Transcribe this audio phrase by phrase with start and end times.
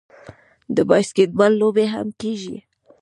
[0.75, 2.57] د باسکیټبال لوبې هم کیږي.